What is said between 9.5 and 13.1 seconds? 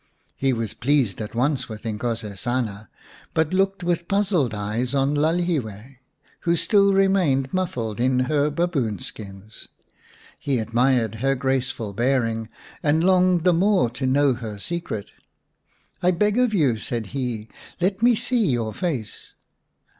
skins. He admired her graceful bearing, and